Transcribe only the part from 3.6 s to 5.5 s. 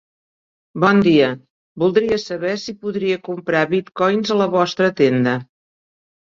bitcoins a la vostra tenda.